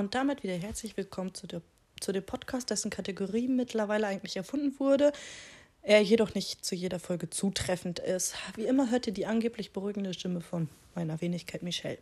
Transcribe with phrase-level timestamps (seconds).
[0.00, 1.60] Und damit wieder herzlich willkommen zu, der,
[2.00, 5.12] zu dem Podcast, dessen Kategorie mittlerweile eigentlich erfunden wurde.
[5.82, 8.34] Er jedoch nicht zu jeder Folge zutreffend ist.
[8.56, 11.98] Wie immer hört ihr die angeblich beruhigende Stimme von meiner Wenigkeit Michelle.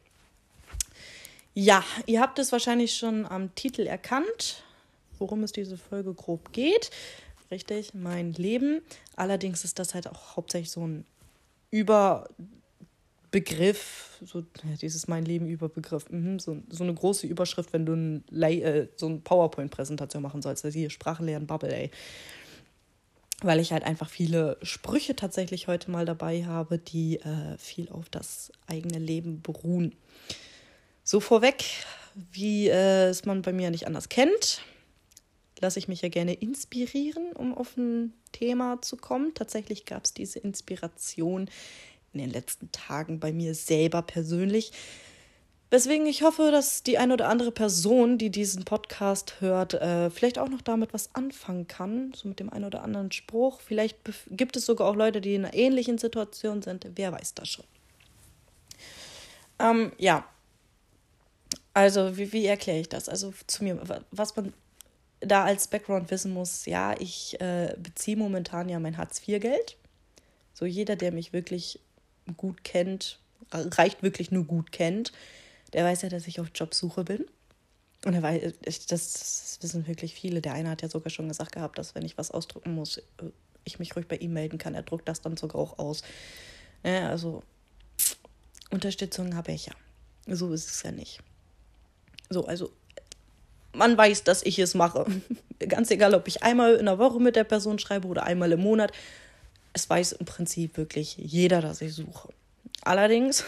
[1.55, 4.63] Ja, ihr habt es wahrscheinlich schon am Titel erkannt,
[5.19, 6.93] worum es diese Folge grob geht.
[7.51, 8.81] Richtig, mein Leben.
[9.17, 11.05] Allerdings ist das halt auch hauptsächlich so ein
[11.73, 12.29] Über
[13.31, 14.43] Begriff, so
[14.81, 18.89] dieses Mein Leben über Begriff, mhm, so, so eine große Überschrift, wenn du ein, äh,
[18.97, 21.91] so eine PowerPoint-Präsentation machen sollst, also hier Sprache lernen, Bubble, ey.
[23.43, 28.09] Weil ich halt einfach viele Sprüche tatsächlich heute mal dabei habe, die äh, viel auf
[28.09, 29.95] das eigene Leben beruhen.
[31.05, 31.65] So vorweg,
[32.33, 34.63] wie äh, es man bei mir nicht anders kennt,
[35.61, 39.35] lasse ich mich ja gerne inspirieren, um auf ein Thema zu kommen.
[39.35, 41.49] Tatsächlich gab es diese Inspiration
[42.19, 44.73] in den letzten Tagen bei mir selber persönlich.
[45.71, 50.39] Weswegen ich hoffe, dass die eine oder andere Person, die diesen Podcast hört, äh, vielleicht
[50.39, 53.61] auch noch damit was anfangen kann, so mit dem einen oder anderen Spruch.
[53.61, 53.99] Vielleicht
[54.31, 56.87] gibt es sogar auch Leute, die in einer ähnlichen Situation sind.
[56.95, 57.67] Wer weiß das schon.
[59.59, 60.27] Ähm, ja.
[61.75, 63.11] Also, wie, wie erkläre ich das?
[63.11, 63.79] Also, zu mir,
[64.11, 64.55] was man
[65.21, 69.77] da als Background wissen muss, ja, ich äh, beziehe momentan ja mein Hartz-IV-Geld.
[70.55, 71.81] So, jeder, der mich wirklich
[72.37, 73.19] gut kennt,
[73.53, 75.13] reicht wirklich nur gut kennt,
[75.73, 77.27] der weiß ja, dass ich auf Jobsuche bin.
[78.05, 78.53] Und er weiß,
[78.89, 80.41] das, wissen wirklich viele.
[80.41, 83.03] Der eine hat ja sogar schon gesagt gehabt, dass wenn ich was ausdrucken muss,
[83.65, 84.75] ich mich ruhig bei ihm melden kann.
[84.75, 86.03] Er druckt das dann sogar auch aus.
[86.85, 87.43] Ja, also
[88.71, 89.75] Unterstützung habe ich ja.
[90.27, 91.21] So ist es ja nicht.
[92.31, 92.71] So, also
[93.73, 95.07] man weiß, dass ich es mache.
[95.69, 98.61] Ganz egal, ob ich einmal in der Woche mit der Person schreibe oder einmal im
[98.61, 98.93] Monat
[99.79, 102.31] es weiß im Prinzip wirklich jeder, dass ich suche.
[102.83, 103.45] Allerdings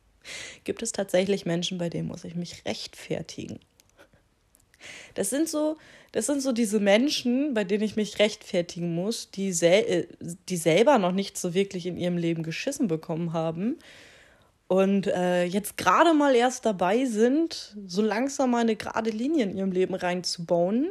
[0.64, 3.60] gibt es tatsächlich Menschen, bei denen muss ich mich rechtfertigen.
[5.14, 5.76] Das sind so,
[6.12, 10.08] das sind so diese Menschen, bei denen ich mich rechtfertigen muss, die, sel
[10.48, 13.78] die selber noch nicht so wirklich in ihrem Leben geschissen bekommen haben
[14.70, 19.56] und äh, jetzt gerade mal erst dabei sind, so langsam mal eine gerade Linie in
[19.56, 20.90] ihrem Leben reinzubauen,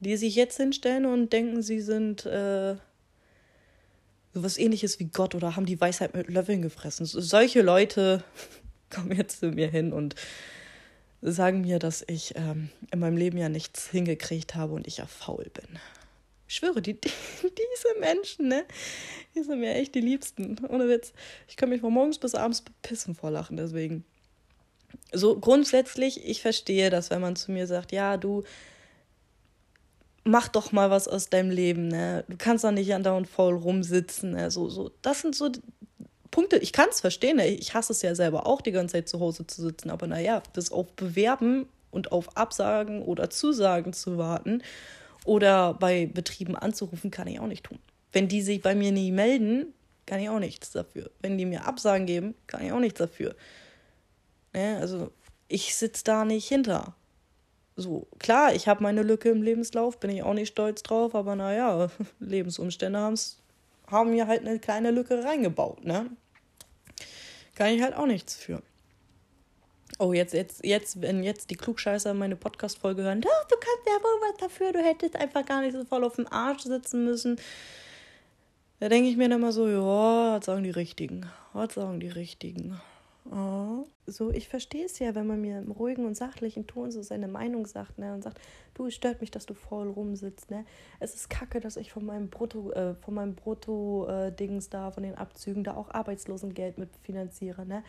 [0.00, 2.76] die sich jetzt hinstellen und denken, sie sind äh,
[4.38, 7.06] sowas ähnliches wie Gott oder haben die Weisheit mit Löffeln gefressen.
[7.06, 8.22] Solche Leute
[8.90, 10.14] kommen jetzt zu mir hin und
[11.20, 15.06] sagen mir, dass ich ähm, in meinem Leben ja nichts hingekriegt habe und ich ja
[15.06, 15.78] faul bin.
[16.46, 17.08] Ich schwöre, die, die,
[17.42, 18.64] diese Menschen, ne,
[19.34, 20.56] die sind mir echt die Liebsten.
[20.68, 21.12] Ohne Witz.
[21.48, 24.04] Ich kann mich von morgens bis abends pissen vor Lachen, deswegen.
[25.12, 28.44] So grundsätzlich, ich verstehe das, wenn man zu mir sagt, ja, du,
[30.28, 32.24] mach doch mal was aus deinem Leben, ne?
[32.28, 34.50] Du kannst doch nicht andauernd faul rumsitzen, ne?
[34.50, 35.50] So, so, das sind so
[36.30, 37.48] Punkte, ich kann es verstehen, ne?
[37.48, 40.42] ich hasse es ja selber auch, die ganze Zeit zu Hause zu sitzen, aber naja,
[40.52, 44.62] bis auf Bewerben und auf Absagen oder Zusagen zu warten
[45.24, 47.78] oder bei Betrieben anzurufen, kann ich auch nicht tun.
[48.12, 49.72] Wenn die sich bei mir nie melden,
[50.06, 51.10] kann ich auch nichts dafür.
[51.20, 53.34] Wenn die mir Absagen geben, kann ich auch nichts dafür.
[54.52, 54.78] Ne?
[54.80, 55.10] Also
[55.48, 56.94] ich sitze da nicht hinter.
[57.80, 61.36] So, klar, ich habe meine Lücke im Lebenslauf, bin ich auch nicht stolz drauf, aber
[61.36, 63.38] naja, Lebensumstände haben's,
[63.86, 66.10] haben mir halt eine kleine Lücke reingebaut, ne?
[67.54, 68.62] Kann ich halt auch nichts für.
[70.00, 74.28] Oh, jetzt, jetzt, jetzt, wenn jetzt die Klugscheißer meine Podcast-Folge hören, du kannst ja wohl
[74.28, 77.40] was dafür, du hättest einfach gar nicht so voll auf dem Arsch sitzen müssen.
[78.80, 81.30] Da denke ich mir dann mal so, ja, was sagen die Richtigen?
[81.52, 82.80] Was sagen die Richtigen?
[83.30, 83.84] Oh.
[84.06, 87.28] So, ich verstehe es ja, wenn man mir im ruhigen und sachlichen Ton so seine
[87.28, 88.40] Meinung sagt, ne, und sagt,
[88.72, 90.64] du, es stört mich, dass du faul rumsitzt, ne?
[90.98, 95.02] Es ist kacke, dass ich von meinem Brutto, äh, von meinem Brutto-Dings äh, da, von
[95.02, 97.84] den Abzügen da auch Arbeitslosengeld mitfinanziere, ne?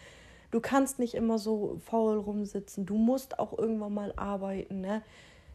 [0.52, 5.04] Du kannst nicht immer so faul rumsitzen, du musst auch irgendwann mal arbeiten, ne?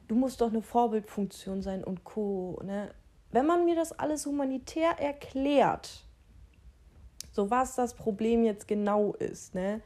[0.09, 2.91] Du musst doch eine Vorbildfunktion sein und Co., ne?
[3.33, 6.04] Wenn man mir das alles humanitär erklärt,
[7.35, 9.81] so was das Problem jetzt genau ist, ne?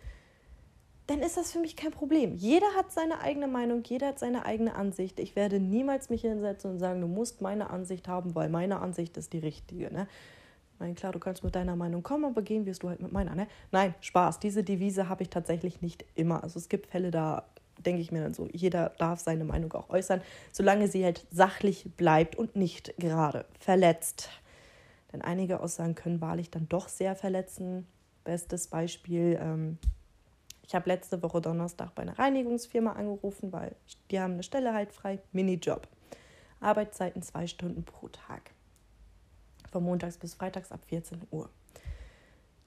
[1.07, 2.35] Dann ist das für mich kein Problem.
[2.35, 5.19] Jeder hat seine eigene Meinung, jeder hat seine eigene Ansicht.
[5.19, 9.17] Ich werde niemals mich hinsetzen und sagen, du musst meine Ansicht haben, weil meine Ansicht
[9.17, 10.07] ist die richtige, ne?
[10.79, 13.35] Nein, klar, du kannst mit deiner Meinung kommen, aber gehen wirst du halt mit meiner,
[13.35, 13.49] ne?
[13.73, 14.39] Nein, Spaß.
[14.39, 16.45] Diese Devise habe ich tatsächlich nicht immer.
[16.45, 17.45] Also es gibt Fälle, da
[17.85, 20.21] denke ich mir dann so, jeder darf seine Meinung auch äußern,
[20.53, 24.29] solange sie halt sachlich bleibt und nicht gerade verletzt.
[25.13, 27.87] Denn einige Aussagen können wahrlich dann doch sehr verletzen.
[28.25, 29.79] Bestes Beispiel, ähm,
[30.69, 33.75] ich habe letzte Woche Donnerstag bei einer Reinigungsfirma angerufen, weil
[34.11, 35.89] die haben eine Stelle halt frei, Minijob.
[36.61, 38.51] Arbeitszeiten zwei Stunden pro Tag.
[39.71, 41.49] Von montags bis freitags ab 14 Uhr.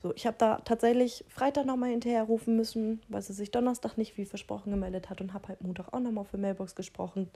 [0.02, 4.18] So, ich habe da tatsächlich Freitag nochmal hinterher rufen müssen, weil sie sich Donnerstag nicht
[4.18, 7.30] wie versprochen gemeldet hat und habe halt Montag auch nochmal für Mailbox gesprochen.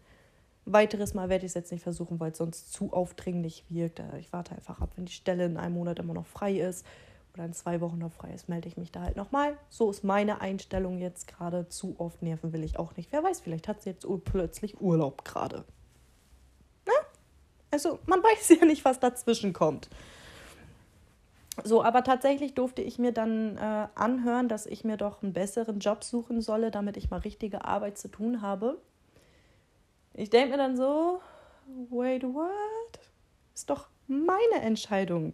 [0.66, 4.00] Weiteres Mal werde ich es jetzt nicht versuchen, weil es sonst zu aufdringlich wirkt.
[4.00, 6.86] Äh, ich warte einfach ab, wenn die Stelle in einem Monat immer noch frei ist
[7.34, 9.58] oder in zwei Wochen noch frei ist, melde ich mich da halt nochmal.
[9.70, 11.68] So ist meine Einstellung jetzt gerade.
[11.70, 13.12] Zu oft nerven will ich auch nicht.
[13.12, 15.66] Wer weiß, vielleicht hat sie jetzt plötzlich Urlaub gerade.
[16.88, 16.94] Ne?
[17.70, 19.90] Also man weiß ja nicht, was dazwischen kommt.
[21.64, 25.80] So, aber tatsächlich durfte ich mir dann äh, anhören, dass ich mir doch einen besseren
[25.80, 28.78] Job suchen solle, damit ich mal richtige Arbeit zu tun habe.
[30.18, 31.22] Ich denke mir dann so,
[31.90, 33.00] wait, what?
[33.54, 35.34] Ist doch meine Entscheidung,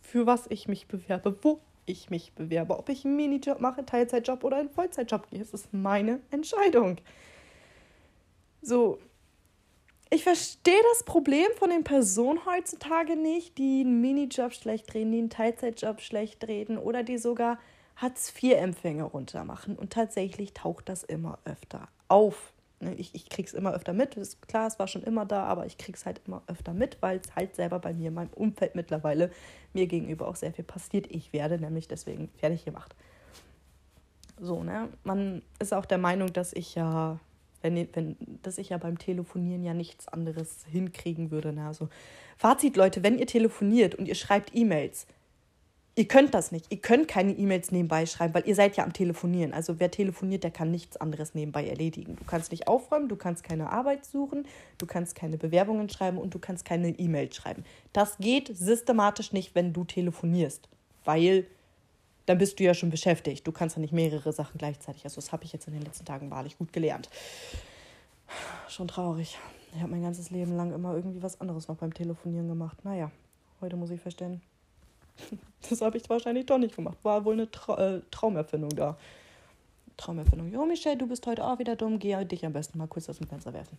[0.00, 4.44] für was ich mich bewerbe, wo ich mich bewerbe, ob ich einen Minijob mache, Teilzeitjob
[4.44, 5.40] oder einen Vollzeitjob gehe.
[5.40, 6.98] Es ist meine Entscheidung.
[8.62, 8.98] So,
[10.10, 15.18] ich verstehe das Problem von den Personen heutzutage nicht, die einen Minijob schlecht reden, die
[15.18, 17.58] einen Teilzeitjob schlecht reden oder die sogar
[17.96, 19.76] Hartz-IV-Empfänge runtermachen.
[19.76, 22.49] Und tatsächlich taucht das immer öfter auf.
[22.80, 24.16] Ne, ich, ich krieg's immer öfter mit.
[24.16, 27.18] Ist klar, es war schon immer da, aber ich krieg's halt immer öfter mit, weil
[27.18, 29.30] es halt selber bei mir in meinem Umfeld mittlerweile
[29.74, 31.06] mir gegenüber auch sehr viel passiert.
[31.10, 32.94] Ich werde nämlich deswegen fertig gemacht.
[34.40, 34.88] So, ne?
[35.04, 37.20] Man ist auch der Meinung, dass ich ja
[37.62, 41.52] wenn, wenn, dass ich ja beim Telefonieren ja nichts anderes hinkriegen würde.
[41.52, 41.66] Ne?
[41.66, 41.88] Also,
[42.36, 45.06] Fazit, Leute, wenn ihr telefoniert und ihr schreibt E-Mails,
[45.96, 46.66] ihr könnt das nicht.
[46.70, 49.52] Ihr könnt keine E-Mails nebenbei schreiben, weil ihr seid ja am Telefonieren.
[49.52, 52.16] Also wer telefoniert, der kann nichts anderes nebenbei erledigen.
[52.16, 54.46] Du kannst nicht aufräumen, du kannst keine Arbeit suchen,
[54.78, 57.64] du kannst keine Bewerbungen schreiben und du kannst keine E-Mails schreiben.
[57.92, 60.68] Das geht systematisch nicht, wenn du telefonierst,
[61.04, 61.46] weil
[62.26, 63.46] dann bist du ja schon beschäftigt.
[63.46, 65.04] Du kannst ja nicht mehrere Sachen gleichzeitig.
[65.04, 67.10] Also das habe ich jetzt in den letzten Tagen wahrlich gut gelernt.
[68.68, 69.36] Schon traurig.
[69.74, 72.84] Ich habe mein ganzes Leben lang immer irgendwie was anderes noch beim Telefonieren gemacht.
[72.84, 73.10] Naja,
[73.60, 74.40] heute muss ich feststellen,
[75.68, 76.98] das habe ich wahrscheinlich doch nicht gemacht.
[77.02, 78.96] War wohl eine Tra äh, Traumerfindung da.
[79.96, 80.50] Traumerfindung.
[80.52, 81.98] Jo, Michelle, du bist heute auch wieder dumm.
[81.98, 83.78] Geh dich am besten mal kurz aus dem Fenster werfen.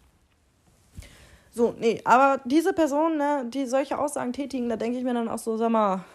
[1.53, 5.27] So, nee, aber diese Personen, ne, die solche Aussagen tätigen, da denke ich mir dann
[5.27, 6.05] auch so, sag mal,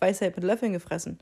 [0.00, 1.18] Weisheit mit Löffeln gefressen.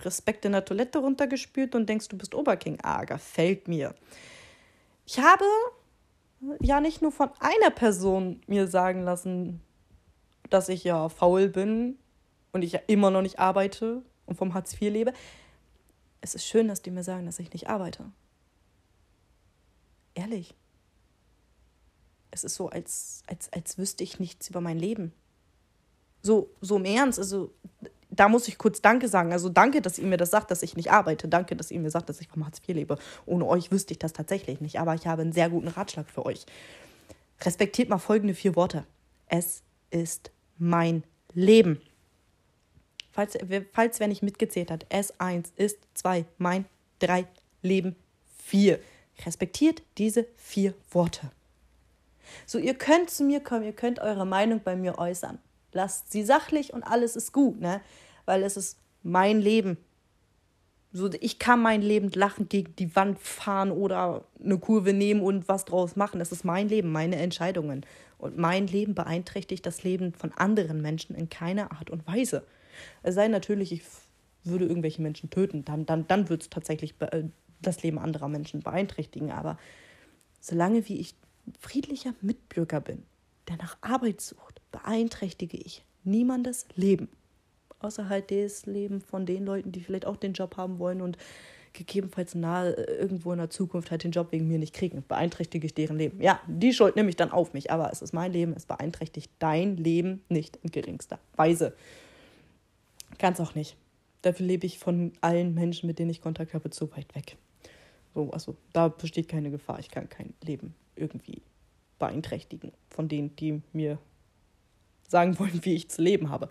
[0.00, 2.78] Respekt in der Toilette runtergespült und denkst, du bist Oberking.
[2.82, 3.94] Ah, gefällt mir.
[5.06, 5.44] Ich habe
[6.60, 9.60] ja nicht nur von einer Person mir sagen lassen,
[10.50, 11.98] dass ich ja faul bin
[12.52, 15.12] und ich ja immer noch nicht arbeite und vom Hartz IV lebe.
[16.20, 18.04] Es ist schön, dass die mir sagen, dass ich nicht arbeite.
[20.14, 20.54] Ehrlich.
[22.30, 25.12] Es ist so, als, als, als wüsste ich nichts über mein Leben.
[26.22, 27.52] So, so im Ernst, also
[28.10, 29.32] da muss ich kurz Danke sagen.
[29.32, 31.28] Also danke, dass ihr mir das sagt, dass ich nicht arbeite.
[31.28, 32.98] Danke, dass ihr mir sagt, dass ich vom Hartz IV lebe.
[33.26, 34.78] Ohne euch wüsste ich das tatsächlich nicht.
[34.78, 36.46] Aber ich habe einen sehr guten Ratschlag für euch.
[37.42, 38.86] Respektiert mal folgende vier Worte.
[39.26, 39.63] Es
[39.94, 41.80] ist mein Leben.
[43.12, 43.38] Falls,
[43.72, 46.64] falls wer nicht mitgezählt hat, S1 ist 2, mein
[46.98, 47.26] 3,
[47.62, 47.96] Leben
[48.44, 48.78] 4.
[49.24, 51.30] Respektiert diese vier Worte.
[52.46, 55.38] So, ihr könnt zu mir kommen, ihr könnt eure Meinung bei mir äußern
[55.74, 57.80] lasst sie sachlich und alles ist gut, ne?
[58.24, 59.76] Weil es ist mein Leben.
[60.96, 65.48] So, ich kann mein Leben lachend gegen die Wand fahren oder eine Kurve nehmen und
[65.48, 66.20] was draus machen.
[66.20, 67.84] Das ist mein Leben, meine Entscheidungen.
[68.16, 72.46] Und mein Leben beeinträchtigt das Leben von anderen Menschen in keiner Art und Weise.
[73.02, 73.82] Es sei natürlich, ich
[74.44, 77.24] würde irgendwelche Menschen töten, dann, dann, dann würde es tatsächlich äh,
[77.60, 79.32] das Leben anderer Menschen beeinträchtigen.
[79.32, 79.58] Aber
[80.40, 81.16] solange wie ich
[81.58, 83.02] friedlicher Mitbürger bin,
[83.48, 87.08] der nach Arbeit sucht, beeinträchtige ich niemandes Leben.
[87.84, 91.18] Außer halt das Leben von den Leuten, die vielleicht auch den Job haben wollen und
[91.74, 95.04] gegebenenfalls nahe äh, irgendwo in der Zukunft halt den Job wegen mir nicht kriegen.
[95.06, 96.22] Beeinträchtige ich deren Leben.
[96.22, 99.30] Ja, die Schuld nehme ich dann auf mich, aber es ist mein Leben, es beeinträchtigt
[99.38, 101.74] dein Leben nicht in geringster Weise.
[103.18, 103.76] Ganz auch nicht.
[104.22, 107.36] Dafür lebe ich von allen Menschen, mit denen ich Kontakt habe, zu weit weg.
[108.14, 109.78] So, also da besteht keine Gefahr.
[109.78, 111.42] Ich kann kein Leben irgendwie
[111.98, 113.98] beeinträchtigen von denen, die mir
[115.08, 116.48] sagen wollen, wie ich zu leben habe.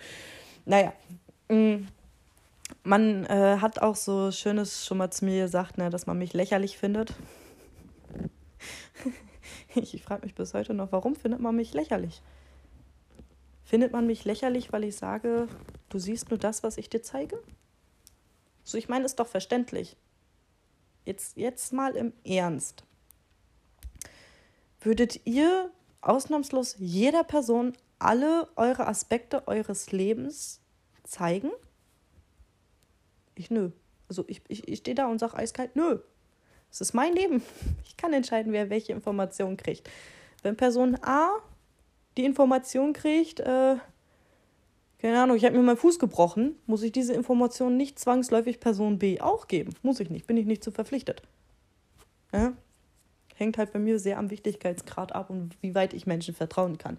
[0.65, 0.93] Naja,
[1.53, 1.87] mm,
[2.83, 6.33] man äh, hat auch so Schönes schon mal zu mir gesagt, ne, dass man mich
[6.33, 7.13] lächerlich findet.
[9.75, 12.21] ich frage mich bis heute noch, warum findet man mich lächerlich?
[13.63, 15.47] Findet man mich lächerlich, weil ich sage,
[15.89, 17.41] du siehst nur das, was ich dir zeige?
[18.63, 19.97] So, ich meine, ist doch verständlich.
[21.05, 22.83] Jetzt, jetzt mal im Ernst.
[24.79, 30.62] Würdet ihr ausnahmslos jeder Person alle eure Aspekte eures Lebens
[31.03, 31.51] zeigen?
[33.35, 33.71] Ich nö.
[34.07, 35.99] Also ich, ich, ich stehe da und sage eiskalt, nö.
[36.71, 37.41] Es ist mein Leben.
[37.85, 39.89] Ich kann entscheiden, wer welche Informationen kriegt.
[40.41, 41.29] Wenn Person A
[42.17, 43.77] die Information kriegt, äh,
[45.03, 48.99] keine Ahnung, ich habe mir meinen Fuß gebrochen, muss ich diese Information nicht zwangsläufig Person
[48.99, 49.73] B auch geben.
[49.83, 51.21] Muss ich nicht, bin ich nicht zu verpflichtet.
[52.33, 52.53] Ja?
[53.35, 56.97] Hängt halt bei mir sehr am Wichtigkeitsgrad ab und wie weit ich Menschen vertrauen kann.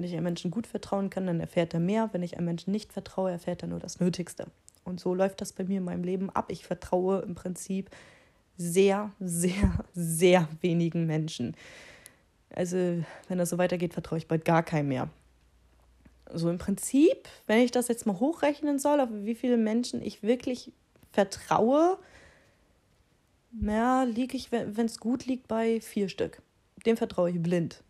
[0.00, 2.08] Wenn ich einem Menschen gut vertrauen kann, dann erfährt er mehr.
[2.12, 4.46] Wenn ich einem Menschen nicht vertraue, erfährt er nur das Nötigste.
[4.82, 6.46] Und so läuft das bei mir in meinem Leben ab.
[6.48, 7.90] Ich vertraue im Prinzip
[8.56, 11.54] sehr, sehr, sehr wenigen Menschen.
[12.48, 15.10] Also, wenn das so weitergeht, vertraue ich bald gar keinem mehr
[16.32, 20.22] so im Prinzip, wenn ich das jetzt mal hochrechnen soll, auf wie viele Menschen ich
[20.22, 20.72] wirklich
[21.12, 21.98] vertraue,
[23.52, 26.40] naja, liege ich, wenn es gut liegt, bei vier Stück.
[26.86, 27.82] Dem vertraue ich blind.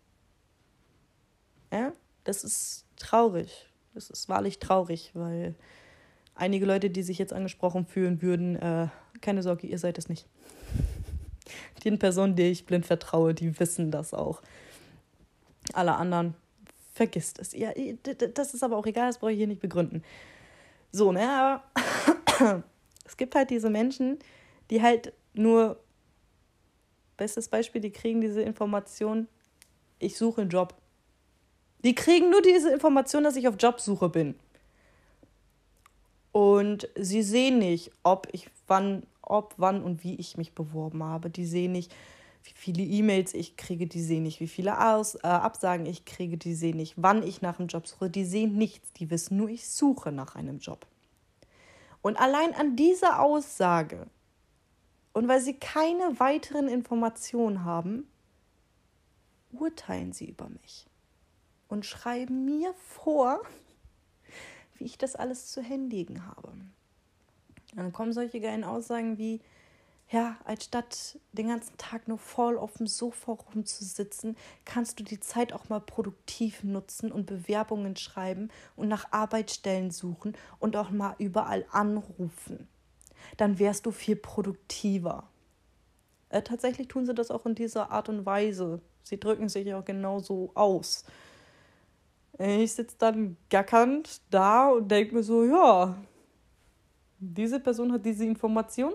[1.71, 3.67] Ja, das ist traurig.
[3.93, 5.55] Das ist wahrlich traurig, weil
[6.35, 8.87] einige Leute, die sich jetzt angesprochen fühlen würden, äh,
[9.21, 10.27] keine Sorge, ihr seid es nicht.
[11.83, 14.41] Die Personen, die ich blind vertraue, die wissen das auch.
[15.73, 16.35] Alle anderen
[16.93, 17.53] vergisst es.
[17.53, 17.71] Ja,
[18.33, 20.03] das ist aber auch egal, das brauche ich hier nicht begründen.
[20.91, 21.63] So, ne,
[22.39, 22.63] aber
[23.05, 24.19] es gibt halt diese Menschen,
[24.69, 25.79] die halt nur,
[27.17, 29.27] bestes Beispiel, die kriegen diese Information,
[29.99, 30.75] ich suche einen Job.
[31.83, 34.35] Die kriegen nur diese Information, dass ich auf Jobsuche bin.
[36.31, 41.29] Und sie sehen nicht, ob ich wann, ob, wann und wie ich mich beworben habe.
[41.29, 41.93] Die sehen nicht,
[42.43, 46.37] wie viele E-Mails ich kriege, die sehen nicht, wie viele Aus, äh, Absagen ich kriege,
[46.37, 49.49] die sehen nicht, wann ich nach einem Job suche, die sehen nichts, die wissen nur,
[49.49, 50.87] ich suche nach einem Job.
[52.01, 54.07] Und allein an dieser Aussage
[55.13, 58.07] und weil sie keine weiteren Informationen haben,
[59.51, 60.87] urteilen sie über mich
[61.71, 63.41] und schreiben mir vor,
[64.77, 66.53] wie ich das alles zu händigen habe.
[67.75, 69.39] dann kommen solche geilen Aussagen wie,
[70.09, 74.35] ja, anstatt den ganzen Tag nur voll auf dem Sofa rumzusitzen,
[74.65, 80.35] kannst du die Zeit auch mal produktiv nutzen und Bewerbungen schreiben und nach Arbeitsstellen suchen
[80.59, 82.67] und auch mal überall anrufen.
[83.37, 85.29] Dann wärst du viel produktiver.
[86.27, 88.81] Äh, tatsächlich tun sie das auch in dieser Art und Weise.
[89.03, 91.05] Sie drücken sich auch genauso aus.
[92.43, 95.95] Ich sitze dann gackernd da und denke mir so, ja,
[97.19, 98.93] diese Person hat diese Information,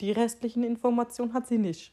[0.00, 1.92] die restlichen Informationen hat sie nicht.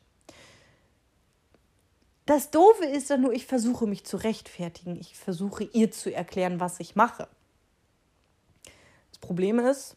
[2.25, 4.95] Das Doofe ist dann nur, ich versuche mich zu rechtfertigen.
[4.99, 7.27] Ich versuche ihr zu erklären, was ich mache.
[9.11, 9.95] Das Problem ist,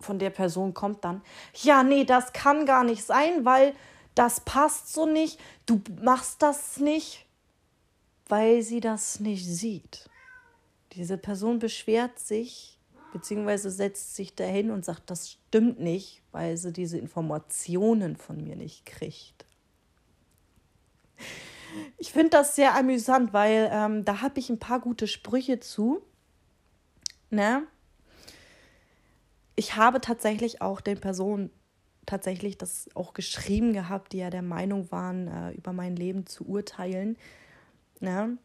[0.00, 1.22] von der Person kommt dann,
[1.54, 3.74] ja, nee, das kann gar nicht sein, weil
[4.14, 5.38] das passt so nicht.
[5.66, 7.25] Du machst das nicht,
[8.28, 10.08] weil sie das nicht sieht.
[10.92, 12.76] Diese Person beschwert sich
[13.16, 18.56] beziehungsweise setzt sich dahin und sagt, das stimmt nicht, weil sie diese Informationen von mir
[18.56, 19.46] nicht kriegt.
[21.96, 26.02] Ich finde das sehr amüsant, weil ähm, da habe ich ein paar gute Sprüche zu.
[27.30, 27.66] Ne?
[29.54, 31.50] Ich habe tatsächlich auch den Personen
[32.04, 36.46] tatsächlich das auch geschrieben gehabt, die ja der Meinung waren, äh, über mein Leben zu
[36.46, 37.16] urteilen.
[38.00, 38.38] Ne?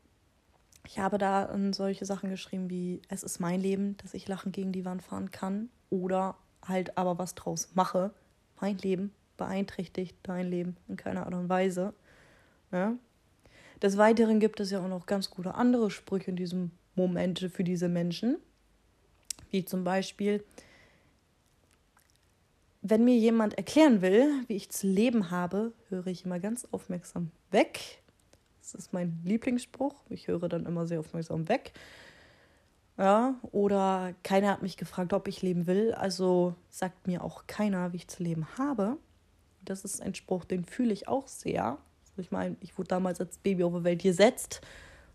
[0.85, 4.71] Ich habe da solche Sachen geschrieben wie, es ist mein Leben, dass ich lachen gegen
[4.71, 8.11] die Wand fahren kann oder halt aber was draus mache.
[8.59, 11.93] Mein Leben beeinträchtigt dein Leben in keiner Art und Weise.
[12.71, 12.95] Ja?
[13.81, 17.63] Des Weiteren gibt es ja auch noch ganz gute andere Sprüche in diesem Moment für
[17.63, 18.37] diese Menschen.
[19.49, 20.43] Wie zum Beispiel,
[22.81, 27.31] wenn mir jemand erklären will, wie ich zu leben habe, höre ich immer ganz aufmerksam
[27.51, 28.00] weg
[28.71, 29.95] das ist mein Lieblingsspruch.
[30.09, 31.73] Ich höre dann immer sehr aufmerksam weg.
[32.97, 35.93] Ja, oder keiner hat mich gefragt, ob ich leben will.
[35.93, 38.97] Also sagt mir auch keiner, wie ich zu leben habe.
[39.63, 41.77] Das ist ein Spruch, den fühle ich auch sehr.
[42.17, 44.61] Ich meine, ich wurde damals als Baby auf die Welt gesetzt.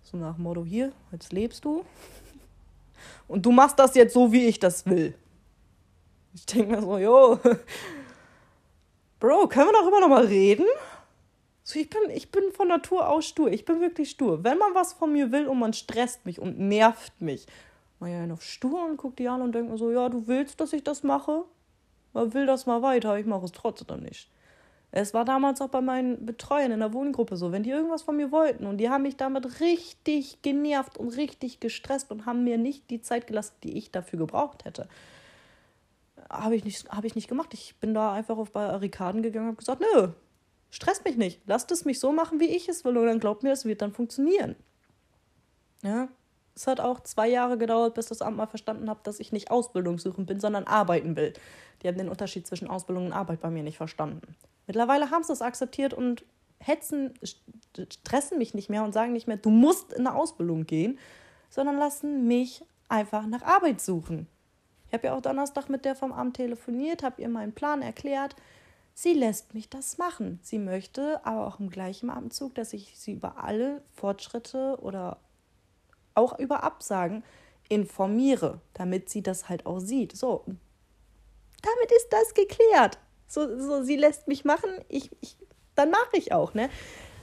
[0.02, 1.84] So nach dem Motto, hier, jetzt lebst du.
[3.28, 5.14] Und du machst das jetzt so, wie ich das will.
[6.34, 7.38] Ich denke mir so, jo,
[9.20, 10.66] Bro, können wir darüber nochmal reden?
[11.68, 13.50] So, ich, bin, ich bin von Natur aus stur.
[13.50, 14.44] Ich bin wirklich stur.
[14.44, 17.44] Wenn man was von mir will und man stresst mich und nervt mich,
[17.98, 20.60] mal ja auf stur und guckt die an und denkt mir so, ja, du willst,
[20.60, 21.44] dass ich das mache?
[22.14, 24.30] Aber will das mal weiter, ich mache es trotzdem nicht.
[24.92, 28.16] Es war damals auch bei meinen Betreuern in der Wohngruppe so, wenn die irgendwas von
[28.16, 32.58] mir wollten und die haben mich damit richtig genervt und richtig gestresst und haben mir
[32.58, 34.86] nicht die Zeit gelassen, die ich dafür gebraucht hätte.
[36.30, 37.52] Habe ich, nicht, hab ich nicht gemacht.
[37.54, 40.10] Ich bin da einfach auf Barrikaden gegangen und habe gesagt, nö,
[40.70, 41.40] Stresst mich nicht.
[41.46, 42.96] Lasst es mich so machen, wie ich es will.
[42.96, 44.56] Und dann glaubt mir, es wird dann funktionieren.
[45.82, 46.08] Ja.
[46.54, 49.50] Es hat auch zwei Jahre gedauert, bis das Amt mal verstanden hat, dass ich nicht
[49.50, 51.34] Ausbildungssuchend bin, sondern arbeiten will.
[51.82, 54.34] Die haben den Unterschied zwischen Ausbildung und Arbeit bei mir nicht verstanden.
[54.66, 56.24] Mittlerweile haben sie es akzeptiert und
[56.58, 57.12] hetzen,
[57.92, 60.98] stressen mich nicht mehr und sagen nicht mehr, du musst in eine Ausbildung gehen.
[61.50, 64.26] sondern lassen mich einfach nach Arbeit suchen.
[64.88, 68.36] Ich habe ja auch Donnerstag mit der vom Amt telefoniert, habe ihr meinen Plan erklärt.
[68.98, 70.40] Sie lässt mich das machen.
[70.42, 75.18] Sie möchte aber auch im gleichen Abendzug, dass ich sie über alle Fortschritte oder
[76.14, 77.22] auch über Absagen
[77.68, 80.16] informiere, damit sie das halt auch sieht.
[80.16, 82.98] So, damit ist das geklärt.
[83.28, 85.36] So, so sie lässt mich machen, ich, ich,
[85.74, 86.70] dann mache ich auch, ne?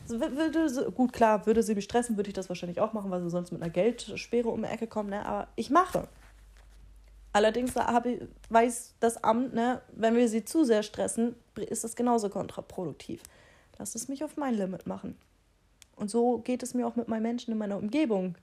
[0.07, 3.31] Würde, gut, klar, würde sie mich stressen, würde ich das wahrscheinlich auch machen, weil sie
[3.31, 5.25] sonst mit einer Geldsperre um die Ecke kommt, ne?
[5.25, 6.07] Aber ich mache.
[7.33, 13.23] Allerdings weiß das Amt, ne, wenn wir sie zu sehr stressen, ist das genauso kontraproduktiv.
[13.79, 15.17] Lass es mich auf mein Limit machen.
[15.95, 18.35] Und so geht es mir auch mit meinen Menschen in meiner Umgebung.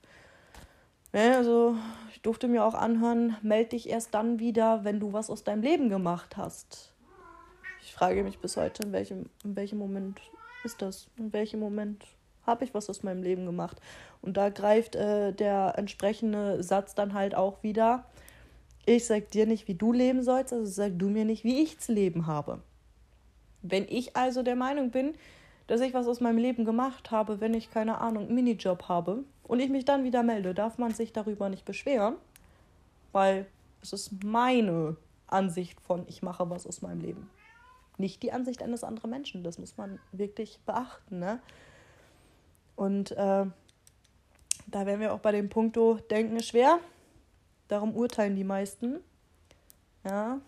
[1.13, 1.77] Ne, also,
[2.11, 5.61] ich durfte mir auch anhören, melde dich erst dann wieder, wenn du was aus deinem
[5.61, 6.91] Leben gemacht hast.
[7.81, 10.19] Ich frage mich bis heute, in welchem, in welchem Moment
[10.65, 11.07] ist das?
[11.17, 12.05] In welchem Moment
[12.45, 13.77] habe ich was aus meinem Leben gemacht?
[14.21, 18.05] Und da greift äh, der entsprechende Satz dann halt auch wieder
[18.85, 21.79] ich sag dir nicht, wie du leben sollst, also sag du mir nicht, wie ich
[21.79, 22.61] zu leben habe.
[23.61, 25.13] Wenn ich also der Meinung bin,
[25.67, 29.23] dass ich was aus meinem Leben gemacht habe, wenn ich keine Ahnung, einen Minijob habe
[29.43, 32.15] und ich mich dann wieder melde, darf man sich darüber nicht beschweren,
[33.11, 33.45] weil
[33.81, 34.97] es ist meine
[35.27, 37.29] Ansicht von ich mache was aus meinem Leben.
[37.97, 41.19] Nicht die Ansicht eines anderen Menschen, das muss man wirklich beachten.
[41.19, 41.39] Ne?
[42.75, 43.45] Und äh,
[44.67, 46.79] da wären wir auch bei dem Punkto Denken ist schwer.
[47.71, 48.99] Darum urteilen die meisten.
[50.03, 50.41] Ja.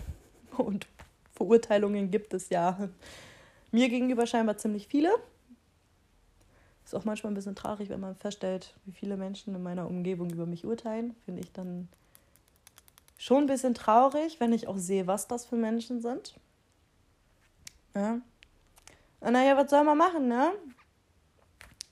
[0.58, 0.86] Und
[1.32, 2.90] Verurteilungen gibt es ja.
[3.72, 5.08] Mir gegenüber scheinbar ziemlich viele.
[6.84, 10.28] Ist auch manchmal ein bisschen traurig, wenn man feststellt, wie viele Menschen in meiner Umgebung
[10.28, 11.16] über mich urteilen.
[11.24, 11.88] Finde ich dann
[13.16, 16.34] schon ein bisschen traurig, wenn ich auch sehe, was das für Menschen sind.
[17.94, 18.20] Ja.
[19.22, 20.52] Naja, was soll man machen, ne?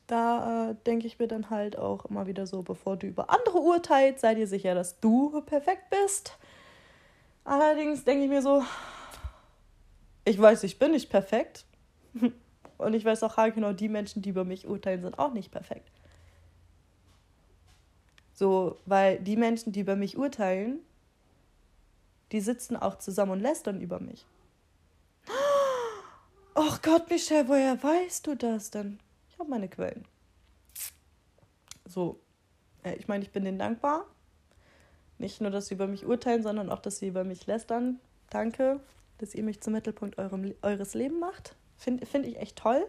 [0.06, 3.58] Da äh, denke ich mir dann halt auch immer wieder so, bevor du über andere
[3.58, 6.36] urteilst, sei dir sicher, dass du perfekt bist.
[7.44, 8.62] Allerdings denke ich mir so,
[10.24, 11.64] ich weiß, ich bin nicht perfekt.
[12.78, 15.90] Und ich weiß auch genau, die Menschen, die über mich urteilen, sind auch nicht perfekt.
[18.34, 20.80] So, weil die Menschen, die über mich urteilen,
[22.32, 24.26] die sitzen auch zusammen und lästern über mich.
[26.54, 28.98] Ach Gott, Michelle, woher weißt du das denn?
[29.34, 30.04] Ich habe meine Quellen.
[31.86, 32.20] So,
[32.84, 34.06] äh, ich meine, ich bin denen dankbar.
[35.18, 37.98] Nicht nur, dass sie über mich urteilen, sondern auch, dass sie über mich lästern.
[38.30, 38.78] Danke,
[39.18, 41.56] dass ihr mich zum Mittelpunkt eurem, eures Lebens macht.
[41.76, 42.86] Finde find ich echt toll.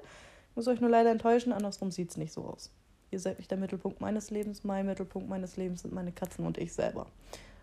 [0.54, 2.72] Muss euch nur leider enttäuschen, andersrum sieht es nicht so aus.
[3.10, 4.64] Ihr seid nicht der Mittelpunkt meines Lebens.
[4.64, 7.08] Mein Mittelpunkt meines Lebens sind meine Katzen und ich selber.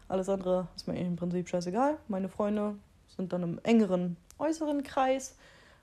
[0.09, 1.99] Alles andere ist mir im Prinzip scheißegal.
[2.09, 2.77] Meine Freunde
[3.17, 5.37] sind dann im engeren äußeren Kreis.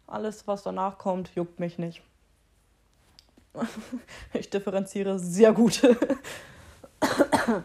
[0.06, 2.04] Alles, was danach kommt, juckt mich nicht.
[4.34, 5.82] ich differenziere sehr gut.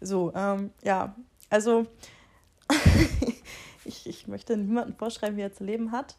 [0.00, 1.14] so, ähm, ja,
[1.48, 1.86] also
[3.84, 6.16] ich, ich möchte niemandem vorschreiben, wie er zu leben hat,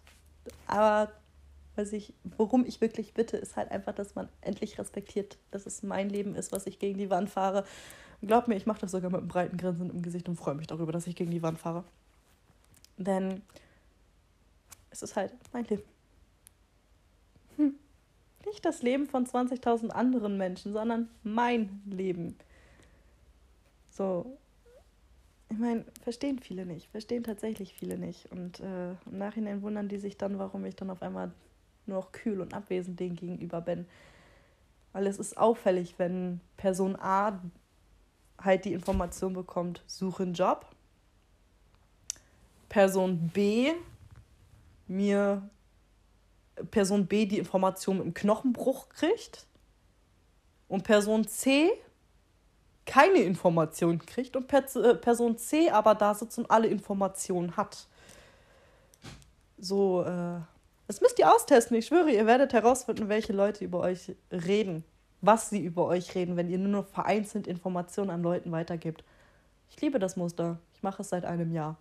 [0.67, 1.11] aber
[1.75, 5.83] was ich, worum ich wirklich bitte, ist halt einfach, dass man endlich respektiert, dass es
[5.83, 7.65] mein Leben ist, was ich gegen die Wand fahre.
[8.21, 10.67] Glaub mir, ich mache das sogar mit einem breiten Grinsen im Gesicht und freue mich
[10.67, 11.83] darüber, dass ich gegen die Wand fahre.
[12.97, 13.41] Denn
[14.91, 15.83] es ist halt mein Leben.
[18.45, 22.35] Nicht das Leben von 20.000 anderen Menschen, sondern mein Leben.
[23.89, 24.37] So,
[25.49, 28.31] ich meine, verstehen viele nicht, verstehen tatsächlich viele nicht.
[28.31, 31.31] Und äh, im Nachhinein wundern die sich dann, warum ich dann auf einmal
[31.85, 33.85] nur noch kühl und abwesend denen gegenüber bin.
[34.93, 37.41] Weil es ist auffällig, wenn Person A
[38.39, 40.65] halt die Information bekommt, suche einen Job.
[42.69, 43.73] Person B
[44.87, 45.49] mir
[46.65, 49.45] Person B die Information im Knochenbruch kriegt
[50.67, 51.71] und Person C
[52.85, 57.87] keine Information kriegt und äh, Person C aber da sitzt und alle Informationen hat.
[59.57, 60.39] So, äh,
[60.87, 61.77] das müsst ihr austesten.
[61.77, 64.83] Ich schwöre, ihr werdet herausfinden, welche Leute über euch reden,
[65.21, 69.03] was sie über euch reden, wenn ihr nur noch vereinzelt Informationen an Leuten weitergibt.
[69.69, 70.59] Ich liebe das Muster.
[70.73, 71.77] Ich mache es seit einem Jahr.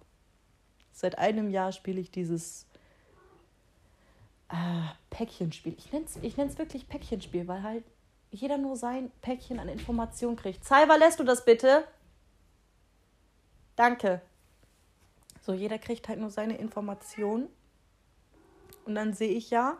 [0.93, 2.67] Seit einem Jahr spiele ich dieses
[4.51, 5.75] äh, Päckchenspiel.
[5.79, 7.85] Ich nenne es ich wirklich Päckchenspiel, weil halt
[8.31, 10.65] jeder nur sein Päckchen an Informationen kriegt.
[10.65, 11.85] Cyber, lässt du das bitte?
[13.77, 14.21] Danke.
[15.41, 17.49] So, jeder kriegt halt nur seine Informationen.
[18.85, 19.79] Und dann sehe ich ja,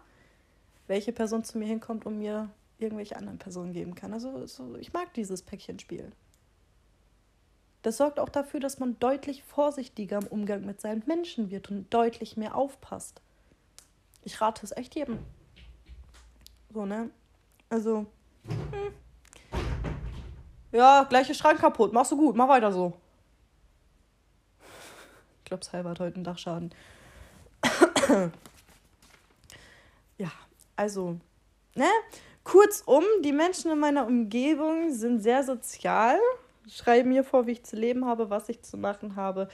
[0.87, 4.13] welche Person zu mir hinkommt und mir irgendwelche anderen Personen geben kann.
[4.13, 6.13] Also so, ich mag dieses Päckchenspiel.
[7.83, 11.93] Das sorgt auch dafür, dass man deutlich vorsichtiger im Umgang mit seinen Menschen wird und
[11.93, 13.23] deutlich mehr aufpasst.
[14.23, 15.19] Ich rate es echt jedem.
[16.73, 17.11] So, ne?
[17.69, 18.07] Also,
[18.47, 18.93] hm,
[20.73, 21.93] Ja, gleiche Schrank kaputt.
[21.93, 22.93] Machst du gut, mach weiter so.
[25.39, 26.73] Ich glaube, Cyber hat heute einen Dachschaden.
[30.19, 30.31] ja,
[30.77, 31.17] also,
[31.75, 31.89] ne?
[32.45, 36.19] Kurzum, die Menschen in meiner Umgebung sind sehr sozial,
[36.69, 39.49] schreiben mir vor, wie ich zu leben habe, was ich zu machen habe,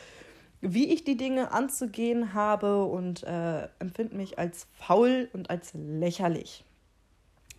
[0.61, 6.65] wie ich die Dinge anzugehen habe und äh, empfinden mich als faul und als lächerlich.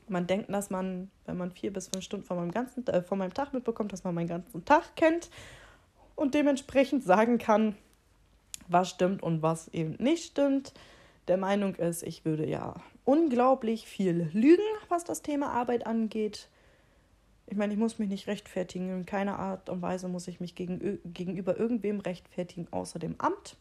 [0.07, 3.17] Man denkt, dass man, wenn man vier bis fünf Stunden von meinem, ganzen, äh, von
[3.17, 5.29] meinem Tag mitbekommt, dass man meinen ganzen Tag kennt
[6.15, 7.75] und dementsprechend sagen kann,
[8.67, 10.73] was stimmt und was eben nicht stimmt.
[11.27, 16.49] Der Meinung ist, ich würde ja unglaublich viel lügen, was das Thema Arbeit angeht.
[17.49, 18.89] Ich meine, ich muss mich nicht rechtfertigen.
[18.89, 23.55] In keiner Art und Weise muss ich mich gegen, gegenüber irgendwem rechtfertigen, außer dem Amt.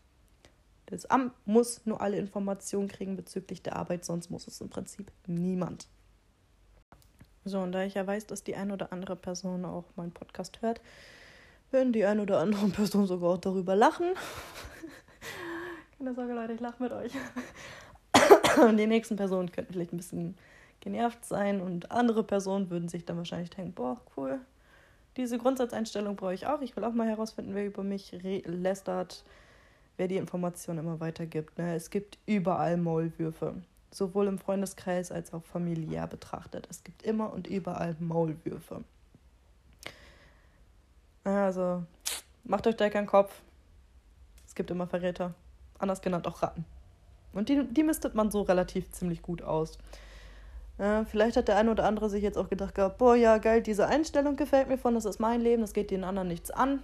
[0.86, 5.10] Das Amt muss nur alle Informationen kriegen bezüglich der Arbeit, sonst muss es im Prinzip
[5.26, 5.88] niemand.
[7.44, 10.62] So, und da ich ja weiß, dass die eine oder andere Person auch meinen Podcast
[10.62, 10.80] hört,
[11.70, 14.14] werden die eine oder andere Person sogar auch darüber lachen.
[15.98, 17.12] Keine Sorge, Leute, ich lache mit euch.
[18.60, 20.36] Und die nächsten Personen könnten vielleicht ein bisschen
[20.80, 24.40] genervt sein und andere Personen würden sich dann wahrscheinlich denken, boah, cool,
[25.16, 26.60] diese Grundsatzeinstellung brauche ich auch.
[26.60, 28.12] Ich will auch mal herausfinden, wer über mich
[28.44, 29.24] lästert,
[29.96, 31.58] wer die Informationen immer weitergibt.
[31.58, 31.74] Ne?
[31.74, 33.54] Es gibt überall Maulwürfe
[33.90, 36.66] sowohl im Freundeskreis als auch familiär betrachtet.
[36.70, 38.84] Es gibt immer und überall Maulwürfe.
[41.24, 41.82] Also,
[42.44, 43.40] macht euch da keinen Kopf.
[44.46, 45.34] Es gibt immer Verräter,
[45.78, 46.64] anders genannt auch Ratten.
[47.32, 49.78] Und die, die mistet man so relativ ziemlich gut aus.
[50.78, 53.62] Äh, vielleicht hat der eine oder andere sich jetzt auch gedacht gehabt, boah, ja, geil,
[53.62, 56.80] diese Einstellung gefällt mir von, das ist mein Leben, das geht den anderen nichts an.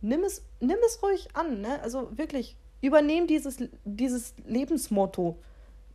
[0.00, 1.80] Nimm es, nimm es ruhig an, ne?
[1.82, 5.38] Also wirklich, übernehm dieses, dieses Lebensmotto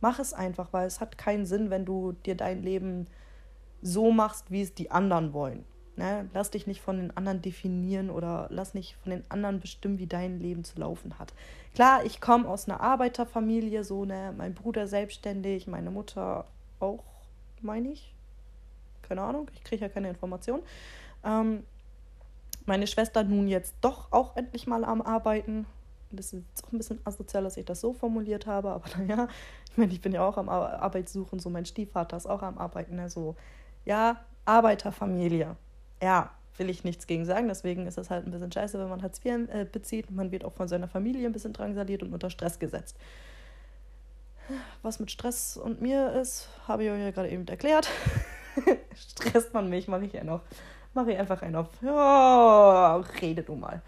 [0.00, 3.06] mach es einfach, weil es hat keinen Sinn, wenn du dir dein Leben
[3.82, 5.64] so machst, wie es die anderen wollen.
[5.96, 6.28] Ne?
[6.32, 10.06] Lass dich nicht von den anderen definieren oder lass nicht von den anderen bestimmen, wie
[10.06, 11.34] dein Leben zu laufen hat.
[11.74, 16.46] Klar, ich komme aus einer Arbeiterfamilie, so, ne, mein Bruder selbstständig, meine Mutter
[16.80, 17.04] auch,
[17.60, 18.14] meine ich.
[19.02, 20.62] Keine Ahnung, ich kriege ja keine Informationen.
[21.24, 21.64] Ähm,
[22.66, 25.66] meine Schwester nun jetzt doch auch endlich mal am Arbeiten.
[26.10, 29.28] Das ist auch ein bisschen asozial, dass ich das so formuliert habe, aber naja,
[29.70, 32.58] ich meine, ich bin ja auch am Arbeit suchen, so mein Stiefvater ist auch am
[32.58, 33.36] Arbeiten, also
[33.84, 35.56] ja, Arbeiterfamilie.
[36.02, 39.02] Ja, will ich nichts gegen sagen, deswegen ist es halt ein bisschen scheiße, wenn man
[39.02, 42.12] Hartz IV äh, bezieht und man wird auch von seiner Familie ein bisschen drangsaliert und
[42.12, 42.96] unter Stress gesetzt.
[44.82, 47.88] Was mit Stress und mir ist, habe ich euch ja gerade eben erklärt.
[48.94, 50.40] Stresst man mich, mache ich ja noch.
[50.94, 51.68] Mache ich einfach einen auf.
[51.82, 53.82] Ja, rede du mal.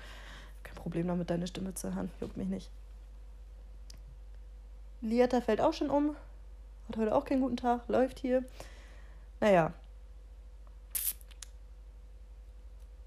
[0.80, 2.10] Problem damit, deine Stimme zu hören.
[2.20, 2.70] Juckt mich nicht.
[5.02, 6.16] Lieta fällt auch schon um.
[6.88, 7.82] Hat heute auch keinen guten Tag.
[7.88, 8.44] Läuft hier.
[9.40, 9.72] Naja.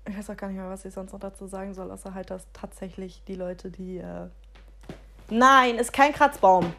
[0.05, 2.29] Ich weiß auch gar nicht mehr, was ich sonst noch dazu sagen soll, außer halt,
[2.29, 3.97] dass tatsächlich die Leute, die.
[3.97, 4.27] Äh
[5.29, 6.73] Nein, ist kein Kratzbaum.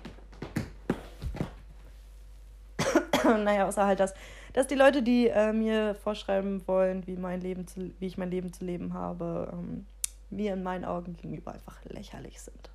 [3.45, 4.15] naja, außer halt, dass,
[4.53, 8.31] dass die Leute, die äh, mir vorschreiben wollen, wie, mein Leben zu, wie ich mein
[8.31, 9.87] Leben zu leben habe, ähm,
[10.31, 12.71] mir in meinen Augen gegenüber einfach lächerlich sind.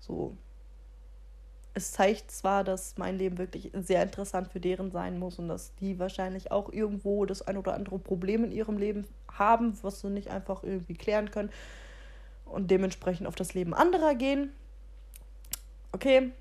[0.00, 0.36] So.
[1.72, 5.74] Es zeigt zwar, dass mein Leben wirklich sehr interessant für deren sein muss und dass
[5.76, 10.10] die wahrscheinlich auch irgendwo das ein oder andere Problem in ihrem Leben haben, was sie
[10.10, 11.50] nicht einfach irgendwie klären können
[12.44, 14.52] und dementsprechend auf das Leben anderer gehen.
[15.92, 16.32] Okay,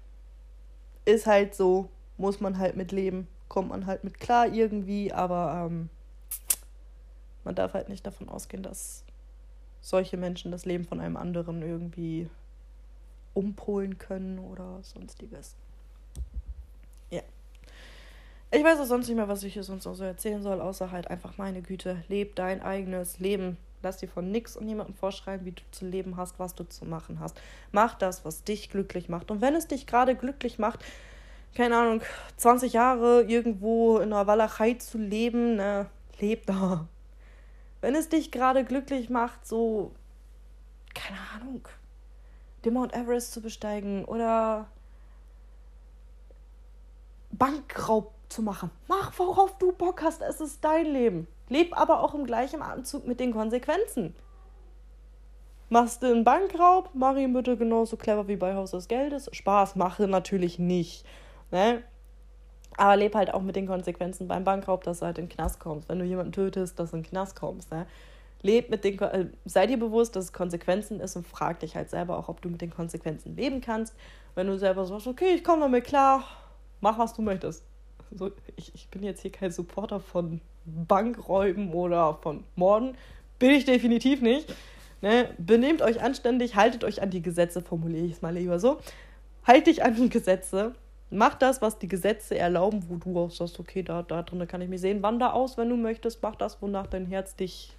[1.05, 1.89] ist halt so,
[2.19, 5.89] muss man halt mit leben, kommt man halt mit klar irgendwie, aber ähm,
[7.43, 9.03] man darf halt nicht davon ausgehen, dass
[9.81, 12.29] solche Menschen das Leben von einem anderen irgendwie
[13.33, 15.55] umpolen können oder sonstiges.
[17.09, 17.21] Ja.
[18.51, 20.91] Ich weiß auch sonst nicht mehr, was ich hier sonst noch so erzählen soll, außer
[20.91, 23.57] halt einfach meine Güte, leb dein eigenes Leben.
[23.81, 26.83] Lass dir von nichts und niemandem vorschreiben, wie du zu leben hast, was du zu
[26.83, 27.39] machen hast.
[27.71, 29.31] Mach das, was dich glücklich macht.
[29.31, 30.83] Und wenn es dich gerade glücklich macht,
[31.55, 32.01] keine Ahnung,
[32.37, 35.87] 20 Jahre irgendwo in einer Walachei zu leben, ne,
[36.19, 36.87] leb da.
[37.81, 39.91] Wenn es dich gerade glücklich macht, so,
[40.93, 41.67] keine Ahnung,
[42.65, 44.67] den Mount Everest zu besteigen oder
[47.31, 48.69] Bankraub zu machen.
[48.87, 51.27] Mach, worauf du Bock hast, es ist dein Leben.
[51.47, 54.13] Leb aber auch im gleichen Anzug mit den Konsequenzen.
[55.69, 59.29] Machst du einen Bankraub, mach ihn bitte genauso clever wie bei Haus des Geldes.
[59.31, 61.05] Spaß mache natürlich nicht.
[61.51, 61.83] Ne?
[62.77, 65.59] Aber leb halt auch mit den Konsequenzen beim Bankraub, dass du halt in den Knast
[65.59, 65.89] kommst.
[65.89, 67.71] Wenn du jemanden tötest, dass du in den Knast kommst.
[67.71, 67.85] Ne?
[68.41, 71.89] Leb mit den, äh, sei dir bewusst, dass es Konsequenzen ist und frag dich halt
[71.89, 73.95] selber auch, ob du mit den Konsequenzen leben kannst.
[74.35, 76.23] Wenn du selber sagst, okay, ich komme damit klar,
[76.79, 77.65] mach was du möchtest.
[78.11, 82.95] Also ich, ich bin jetzt hier kein Supporter von Bankräuben oder von Morden.
[83.39, 84.53] Bin ich definitiv nicht.
[85.01, 85.29] Ne?
[85.37, 88.79] Benehmt euch anständig, haltet euch an die Gesetze, formuliere ich es mal lieber so.
[89.45, 90.75] Halt dich an die Gesetze.
[91.11, 94.61] Mach das, was die Gesetze erlauben, wo du auch sagst, okay, da, da drin kann
[94.61, 95.01] ich mich sehen.
[95.01, 96.21] Wander aus, wenn du möchtest.
[96.21, 97.75] Mach das, wonach dein Herz dich,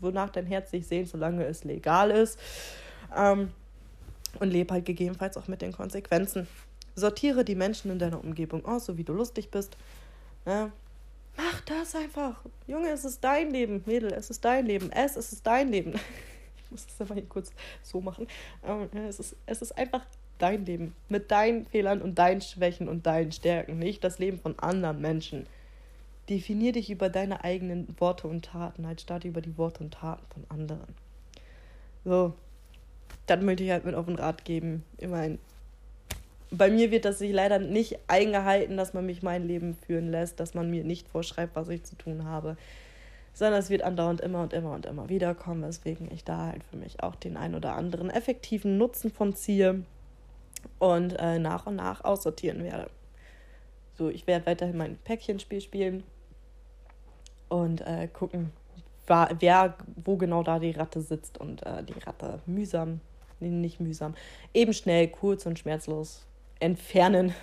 [0.00, 2.38] wonach dein Herz dich sehnt, solange es legal ist.
[3.16, 3.50] Ähm,
[4.38, 6.46] und lebe halt gegebenenfalls auch mit den Konsequenzen.
[6.94, 9.76] Sortiere die Menschen in deiner Umgebung aus, so wie du lustig bist.
[10.44, 10.70] Ja.
[11.36, 12.44] Mach das einfach.
[12.66, 13.82] Junge, es ist dein Leben.
[13.86, 14.92] Mädel, es ist dein Leben.
[14.92, 15.94] Es, es ist dein Leben.
[16.66, 18.26] Ich muss das einfach hier kurz so machen.
[19.08, 20.00] Es ist, es ist einfach
[20.38, 20.94] dein Leben.
[21.08, 23.78] Mit deinen Fehlern und deinen Schwächen und deinen Stärken.
[23.78, 25.46] Nicht das Leben von anderen Menschen.
[26.28, 30.24] Definier dich über deine eigenen Worte und Taten, halt starte über die Worte und Taten
[30.32, 30.94] von anderen.
[32.04, 32.32] So,
[33.26, 34.84] dann möchte ich halt mit auf den Rat geben.
[34.98, 35.38] Immerhin.
[36.50, 40.40] Bei mir wird das sich leider nicht eingehalten, dass man mich mein Leben führen lässt,
[40.40, 42.56] dass man mir nicht vorschreibt, was ich zu tun habe,
[43.32, 46.62] sondern es wird andauernd immer und immer und immer wieder kommen, weswegen ich da halt
[46.62, 49.82] für mich auch den ein oder anderen effektiven Nutzen von ziehe
[50.78, 52.90] und äh, nach und nach aussortieren werde.
[53.96, 56.02] So, ich werde weiterhin mein Päckchenspiel spielen
[57.48, 58.52] und äh, gucken,
[59.06, 63.00] wer, wo genau da die Ratte sitzt und äh, die Ratte mühsam
[63.40, 64.14] nicht mühsam,
[64.52, 66.26] eben schnell, kurz und schmerzlos
[66.60, 67.34] entfernen.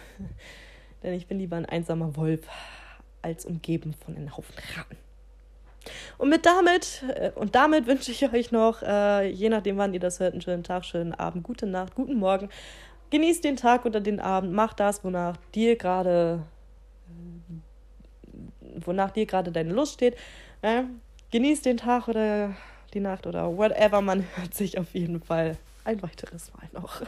[1.03, 2.47] Denn ich bin lieber ein einsamer Wolf
[3.21, 4.97] als umgeben von einem Haufen Ratten.
[6.17, 9.99] Und mit damit, äh, und damit wünsche ich euch noch, äh, je nachdem, wann ihr
[9.99, 12.49] das hört, einen schönen Tag, schönen Abend, gute Nacht, guten Morgen.
[13.11, 16.43] Genießt den Tag oder den Abend, macht das, wonach dir gerade,
[17.07, 20.15] äh, wonach dir gerade deine Lust steht.
[20.61, 20.83] Äh,
[21.31, 22.55] genießt den Tag oder
[22.93, 24.01] die Nacht oder whatever.
[24.01, 27.01] Man hört sich auf jeden Fall ein weiteres Mal noch.